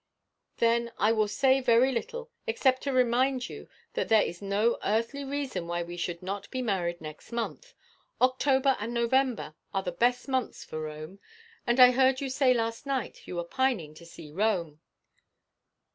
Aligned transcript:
'Then 0.57 0.91
I 0.97 1.11
will 1.11 1.27
say 1.27 1.61
very 1.61 1.91
little, 1.91 2.31
except 2.47 2.81
to 2.81 2.91
remind 2.91 3.49
you 3.49 3.69
that 3.93 4.09
there 4.09 4.23
is 4.23 4.41
no 4.41 4.79
earthly 4.83 5.23
reason 5.23 5.67
why 5.67 5.83
we 5.83 5.95
should 5.95 6.23
not 6.23 6.49
be 6.49 6.59
married 6.59 6.99
next 7.01 7.31
month. 7.31 7.75
October 8.19 8.75
and 8.79 8.95
November 8.95 9.53
are 9.75 9.83
the 9.83 9.91
best 9.91 10.27
months 10.27 10.63
for 10.63 10.81
Rome, 10.81 11.19
and 11.67 11.79
I 11.79 11.91
heard 11.91 12.19
you 12.19 12.31
say 12.31 12.51
last 12.51 12.87
night 12.87 13.27
you 13.27 13.35
were 13.35 13.43
pining 13.43 13.93
to 13.93 14.05
see 14.07 14.31
Rome.' 14.31 14.81